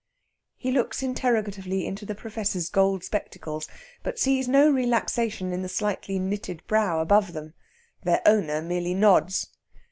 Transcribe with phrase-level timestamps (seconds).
[0.57, 3.67] He looks interrogatively into the Professor's gold spectacles,
[4.01, 7.53] but sees no relaxation in the slightly knitted brow above them.
[8.01, 9.49] Their owner merely nods.